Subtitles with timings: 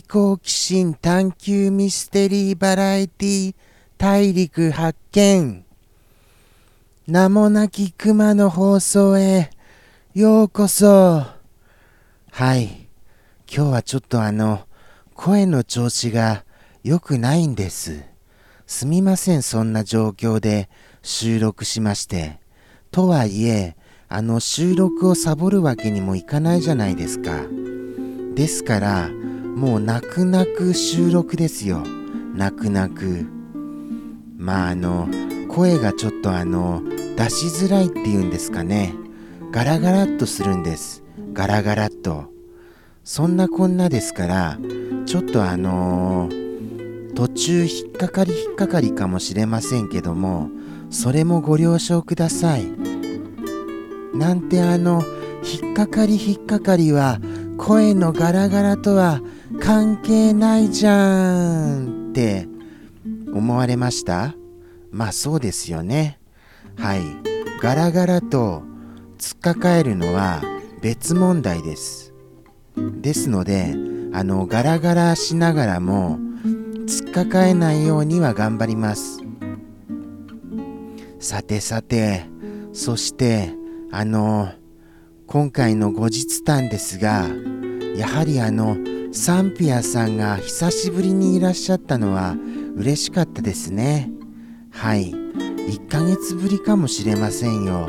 [0.00, 3.54] 的好奇心探求ミステリーバラエティ
[3.96, 5.64] 大陸発見。
[7.06, 9.50] 名もなき熊の放送へ。
[10.14, 11.22] ようこそ。
[12.32, 12.88] はい。
[13.48, 14.66] 今日はちょっとあの
[15.14, 16.44] 声の調子が
[16.82, 18.02] 良くないんです。
[18.66, 20.68] すみませんそんな状況で
[21.02, 22.40] 収録しまして。
[22.90, 23.76] とはいえ
[24.08, 27.42] あの収録をサボるわけにもいかないじゃないですか。
[28.34, 29.10] ですから
[29.54, 31.84] もう泣く泣く収録ですよ。
[32.34, 33.26] 泣く泣く。
[34.36, 35.08] まああの
[35.48, 36.82] 声がちょっとあの
[37.16, 38.94] 出しづらいっていうんですかね。
[39.52, 41.04] ガラガラっとするんです。
[41.32, 42.32] ガラガラっと。
[43.04, 44.58] そんなこんなですから
[45.04, 50.48] ちょっとあのー、途中引っかかり引っかかりかもしれませんけども
[50.88, 52.66] それもご了承ください。
[54.14, 55.02] なんてあの
[55.44, 57.20] 引っかかり引っかかりは
[57.56, 59.20] 声のガラガラとは
[59.60, 62.46] 関係ないじゃんって
[63.32, 64.34] 思われました？
[64.90, 66.18] まあそうですよね。
[66.76, 67.02] はい。
[67.60, 68.62] ガラガラと
[69.18, 70.42] 突っかかえるのは
[70.82, 72.12] 別問題です。
[72.76, 73.74] ですので
[74.12, 76.18] あのガラガラしながらも
[76.86, 79.20] 突っかかえないようには頑張ります。
[81.20, 82.26] さてさて
[82.72, 83.54] そして
[83.90, 84.52] あの
[85.26, 87.28] 今回の後日談ですが
[87.96, 88.76] やはりあの
[89.12, 92.36] サンピアさんが久しぶりにいらっしゃったのは
[92.76, 94.10] 嬉しかったですね。
[94.70, 95.12] はい。
[95.12, 97.88] 1ヶ月ぶりかもしれませんよ。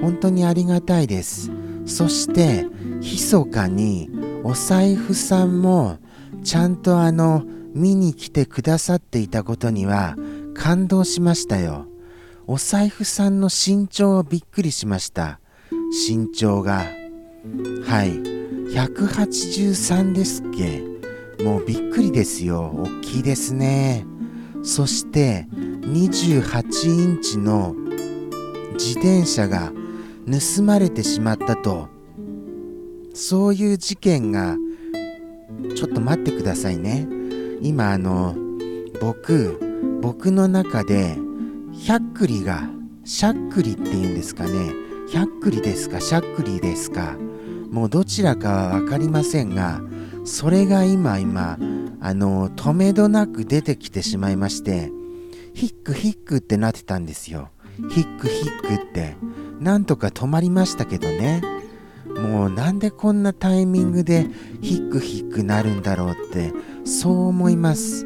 [0.00, 1.50] 本当にありがたいです。
[1.86, 2.66] そして
[3.00, 4.10] 密かに
[4.42, 5.98] お財布さんも
[6.42, 7.44] ちゃんとあの
[7.74, 10.16] 見に来てくださっていたことには
[10.54, 11.86] 感動しましたよ。
[12.48, 15.40] お財布さんの身長をびっくりしました。
[16.08, 16.84] 身長が。
[17.84, 18.35] はい。
[18.70, 20.82] 183ですっけ。
[21.42, 22.72] もうびっくりですよ。
[22.76, 24.06] 大きいですね。
[24.62, 27.74] そして28インチの
[28.74, 29.72] 自転車が
[30.26, 31.88] 盗まれてしまったと。
[33.14, 34.56] そういう事件が
[35.74, 37.06] ちょっと待ってくださいね。
[37.62, 38.34] 今あの
[39.00, 39.60] 僕
[40.02, 41.16] 僕の中で
[41.72, 42.68] ひゃっくりが
[43.04, 44.72] しゃっくりっていうんですかね。
[45.08, 47.16] ひゃっくりですかしゃっくりですか。
[47.70, 49.80] もうどちらかは分かりませんが
[50.24, 51.58] それが今今
[52.00, 54.90] あの止めどなく出てきてしまいまして
[55.56, 57.48] ヒックヒックってなってたんですよ。
[57.90, 59.16] ヒックヒックって。
[59.58, 61.42] なんとか止まりましたけどね。
[62.20, 64.26] もうなんでこんなタイミングで
[64.60, 66.52] ヒックヒックなるんだろうって
[66.84, 68.04] そう思います。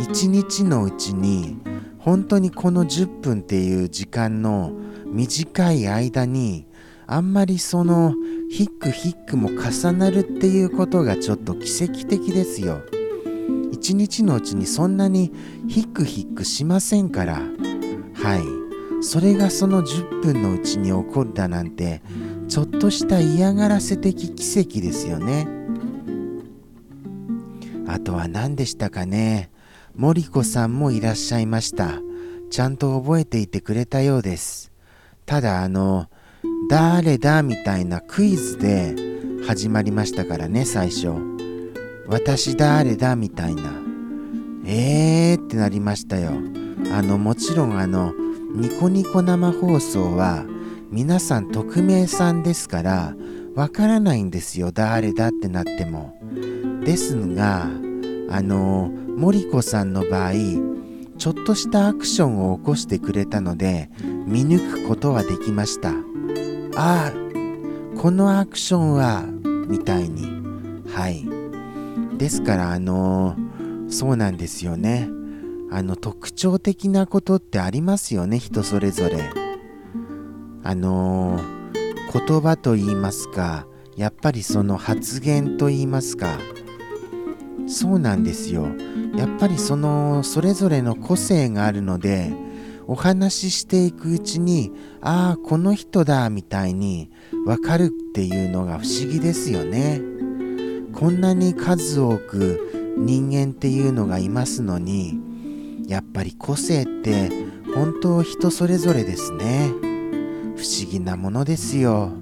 [0.00, 1.58] 一日のうちに
[1.98, 4.72] 本当にこの10分っていう時間の
[5.06, 6.66] 短い間に
[7.12, 8.14] あんまりその
[8.48, 12.82] ヒックヒックも重なるっていうことがちょっと奇跡的ですよ。
[13.72, 15.32] 一日のうちにそんなに
[15.66, 17.42] ヒックヒックしませんから。
[18.14, 18.36] は
[19.00, 19.02] い。
[19.02, 22.00] それがその10分のうちに起こるだなんて
[22.46, 25.48] ちょっとした嫌がらせ的奇跡ですよね。
[27.88, 29.50] あとは何でしたかね。
[29.96, 31.94] 森子さんもいらっしゃいました。
[32.50, 34.70] ちゃんと覚えていてくれたようです。
[35.26, 36.06] ただあの
[36.70, 38.94] 誰だみたいなクイズで
[39.44, 41.08] 始まりましたからね最初。
[42.06, 43.72] 私誰だみたいな。
[44.64, 46.30] えーってなりましたよ。
[46.92, 48.14] あのもちろんあの
[48.54, 50.46] ニコニコ生放送は
[50.92, 53.16] 皆さん匿名さんですから
[53.56, 54.70] わからないんですよ。
[54.70, 56.16] 誰だってなっても。
[56.84, 57.64] ですが
[58.30, 60.34] あの森子さんの場合
[61.18, 63.90] ちょっとしたアクションを起こしてくれたので
[64.24, 66.09] 見抜くことはできました。
[66.82, 67.12] あ
[68.00, 69.22] このアクションは
[69.68, 70.40] みたいに。
[70.88, 71.26] はい。
[72.16, 73.36] ですからあの、
[73.90, 75.08] そうなんですよね。
[75.70, 79.30] あの特徴的なことってありますよね人それぞれ。
[80.62, 81.38] あの、
[82.12, 83.66] 言葉と言いますか
[83.96, 86.38] やっぱりその発言と言いますか。
[87.68, 88.66] そうなんですよ。
[89.16, 92.32] やっぱりそのそれぞれの個性があるので
[92.90, 97.08] お話ししていくうちにああこの人だみたいに
[97.46, 100.00] わかるっていうのが不思議ですよね。
[100.92, 105.20] こんなに数多く人間っていうのがいますのに
[105.86, 107.30] やっぱり個性って
[107.76, 109.70] 本当人それぞれですね。
[110.56, 112.12] 不思議なものですよ。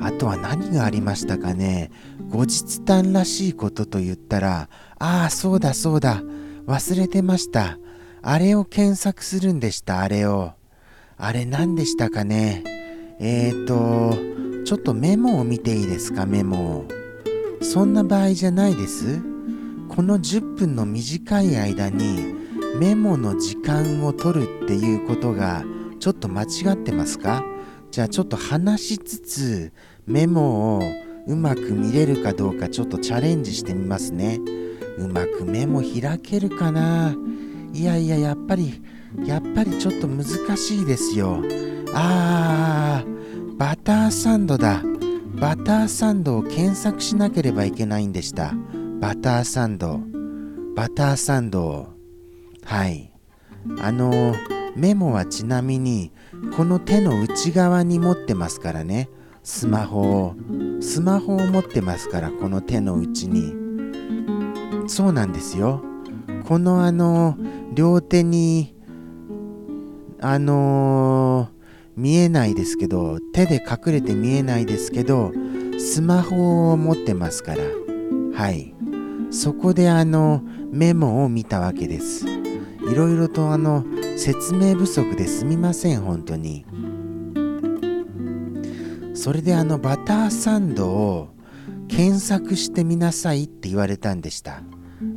[0.00, 1.90] あとは何がありましたかね。
[2.30, 6.22] 後日談らしいことと言ったら、ああ、そうだそうだ、
[6.66, 7.78] 忘れてました。
[8.28, 10.52] あれを検索するんでした、あれを。
[11.16, 12.64] あれ何でしたかね。
[13.20, 16.96] えーと、ちょっとメモを見ていいですか、メモを。
[17.62, 19.20] そんな場合じゃないです
[19.88, 22.34] この10分の短い間に
[22.78, 25.64] メモの時間を取るっていうことが
[25.98, 27.44] ちょっと間違ってますか
[27.90, 29.72] じゃあちょっと話しつつ
[30.06, 30.82] メモを
[31.26, 34.38] うまく見れるかどうかちょっとチャレンジしてみますね
[34.98, 37.14] うまくメモ開けるかな
[37.76, 38.82] いやいややっぱり
[39.26, 40.24] やっぱりちょっと難
[40.56, 41.42] しいですよ。
[41.92, 44.82] あーバターサンドだ。
[45.38, 48.54] バターサンドを検索しなければいけないんでした。
[48.98, 50.00] バターサンド。
[50.74, 51.92] バターサンド
[52.64, 53.12] はい。
[53.82, 54.34] あの
[54.74, 56.12] メモはちなみに
[56.56, 59.10] この手の内側に持ってますからね。
[59.42, 60.34] スマホを。
[60.80, 63.52] スマホを持ってますからこの手の内に。
[64.88, 65.82] そうなんですよ。
[66.46, 67.36] このあの
[67.74, 68.74] 両手に
[70.20, 75.32] あのー、見えないですけど手で隠れて見えないですけど
[75.78, 77.62] スマホを持ってますから。
[78.36, 78.74] はい。
[79.30, 82.26] そこであのメモを見たわけです。
[82.28, 83.84] いろいろとあの
[84.16, 86.64] 説明不足ですみません本当に。
[89.14, 91.28] それであのバターサンドを
[91.88, 94.62] 検索してみなさいって言われたんでした。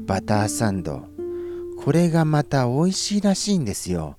[0.06, 1.19] バターサンド。
[1.84, 4.18] これがまた美味しいらしいんですよ。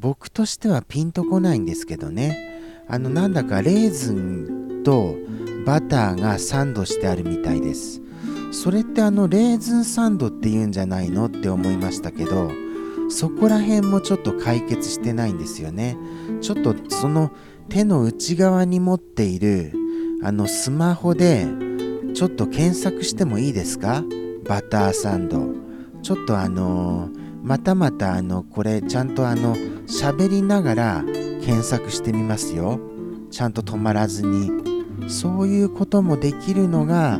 [0.00, 2.84] 僕としてはピンとこないんですけどね。
[2.88, 5.14] あのなんだかレーズンと
[5.64, 8.00] バターがサンドしてあるみたいです。
[8.50, 12.50] それってあのレーズンサンドって言うんじゃないのって思いましたけど
[13.08, 15.96] そこら辺もちょっと解決してないんですよね。
[16.40, 17.30] ちょっとその
[17.68, 19.72] 手の内側に持っている
[20.22, 21.46] あのスマホで
[22.14, 24.02] ちょっと検索してもいいですか？
[24.44, 25.61] バターサンド。
[26.02, 27.08] ちょっとあの、
[27.42, 29.56] またまたあのこれちゃんとあの
[29.86, 31.04] 喋りながら
[31.42, 32.78] 検索してみますよ。
[33.30, 34.50] ちゃんと止まらずに。
[35.08, 37.18] そういうこともできるのが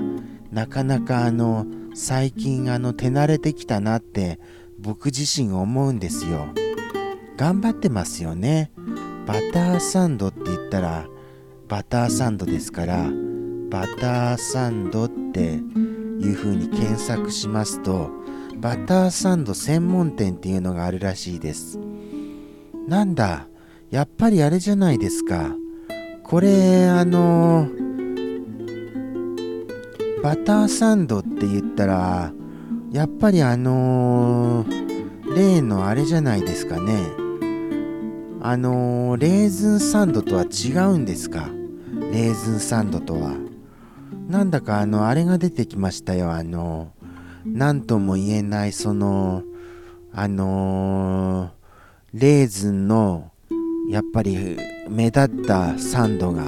[0.53, 4.39] なかなかあの最近あの手慣れてきたなって
[4.79, 6.47] 僕自身思うんですよ。
[7.37, 8.71] 頑張ってますよね。
[9.27, 11.07] バターサンドって言ったら
[11.69, 13.11] バターサンドですから
[13.71, 18.22] バターサンドっていう風に検索しますと
[18.63, 21.81] バターサンド専門店っていうのがあるらしいです。
[22.87, 23.49] なんだ
[23.91, 25.57] やっぱりあれじゃないですか。
[26.23, 27.67] これあの
[30.23, 32.33] バターサンドって言ったら
[32.93, 34.65] やっぱりあの、
[35.35, 37.11] 例のあれじゃないですかね。
[38.43, 41.49] あの、レーズンサンドとは違うんですか？
[42.13, 43.35] レーズンサンドとは。
[44.29, 46.93] なんだかあのあれが出てきましたよあの。
[47.45, 49.43] 何とも言えないその
[50.13, 53.31] あのー、レーズンの
[53.89, 54.59] やっぱり
[54.89, 56.45] 目立ったサンドが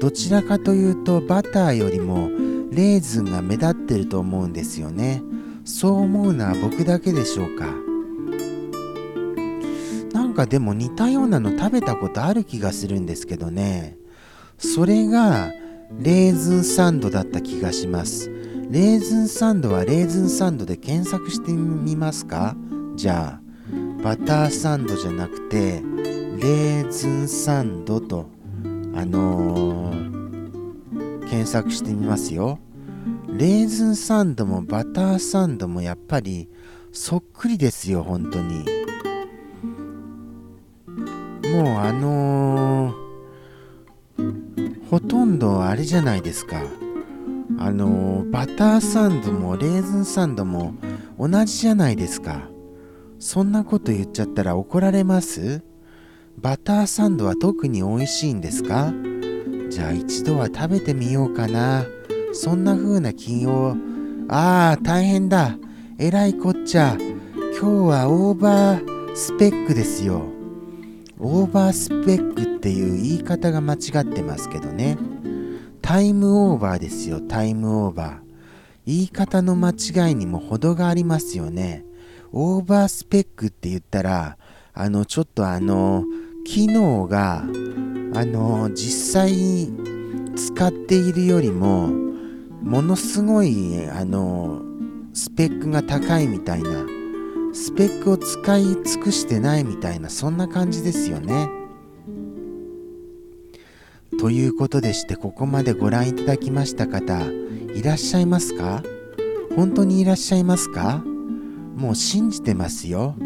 [0.00, 2.28] どちらかというとバターよりも
[2.70, 5.22] レーズンが目立ってると思うんですよね。
[5.64, 7.66] そう思うのは僕だけでしょうか。
[10.12, 13.96] なんかでも似たようなの食べたことある気がするんですけどね。
[14.58, 15.52] それが
[15.98, 18.30] レーズンサンドだった気がします。
[18.70, 22.56] レーズンサンドはレーズンサンドで検索してみますか？
[22.96, 25.80] じゃあバターサンドじゃなくて
[26.38, 28.28] レーズンサンドと
[28.94, 32.58] あのー、検索してみますよ。
[33.28, 36.48] レーズンサンドもバターサンドもやっぱり
[36.92, 38.64] そっくりですよ本当に。
[41.52, 46.60] もうあのー、ほとんどあれじゃないですか。
[47.58, 50.74] あの、バターサンドもレーズンサンドも
[51.18, 52.48] 同じじゃないですか
[53.18, 55.62] そんなこと言っちゃったら怒られます？
[56.36, 58.92] バターサンドは特に美味しいんですか？
[59.70, 61.86] じゃあ一度は食べてみようかな。
[62.32, 63.76] そんな風な気を、
[64.28, 65.56] ああ、大変だ。
[65.98, 66.96] えらいこっちゃ。
[67.58, 70.22] 今日はオーバースペックですよ。
[71.20, 74.98] オーバースペックっていう言い方が間違ってますけどね。
[75.84, 78.16] タイムオーバーですよ、タイムオーバー。
[78.86, 81.84] 言い方の間違いにも程がありますよね。
[82.32, 84.38] オーバースペックって言ったら、
[84.72, 86.04] あの、ちょっとあの、
[86.46, 87.44] 機能が、
[88.14, 89.68] あの、実際
[90.34, 91.88] 使っているよりも、
[92.64, 94.62] ものすごいあの
[95.12, 96.86] スペックが高いみたいな
[97.52, 101.63] スペックを使い尽くしてないみたいなそんな感じですよね。
[104.24, 107.20] ということでしてここまでご覧いただきました方
[107.74, 108.82] いらっしゃいますか？
[109.54, 111.02] 本当にいらっしゃいますか？
[111.76, 113.16] もう信じてますよ。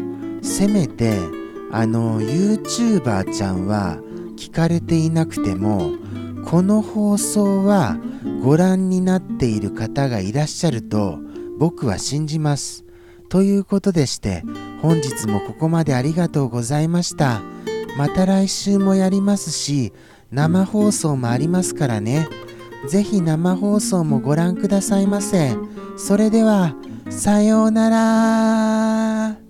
[0.41, 1.17] せめて
[1.71, 3.99] あの YouTuber ちゃんは
[4.35, 5.91] 聞かれていなくても
[6.45, 7.95] この放送は
[8.43, 11.17] ご覧になっている方がいらっしゃると
[11.59, 12.83] 僕は信じます。
[13.29, 14.43] ということでして
[14.81, 17.41] 本日もここまでありがとうございました。
[17.97, 19.93] また来週もやりますし
[20.31, 22.27] 生放送もありますからね。
[22.87, 25.55] ぜひ生放送もご覧くださいませ。
[25.97, 26.75] それでは、
[27.09, 29.48] さようなら